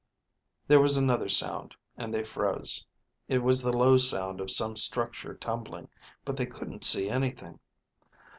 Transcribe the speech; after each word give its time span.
There 0.67 0.79
was 0.81 0.97
another 0.97 1.29
sound, 1.29 1.75
and 1.95 2.11
they 2.11 2.23
froze. 2.23 2.83
It 3.27 3.37
was 3.43 3.61
the 3.61 3.71
low 3.71 3.99
sound 3.99 4.41
of 4.41 4.49
some 4.49 4.75
structure 4.75 5.35
tumbling, 5.35 5.89
but 6.25 6.35
they 6.37 6.47
couldn't 6.47 6.83
see 6.83 7.07
anything. 7.07 7.59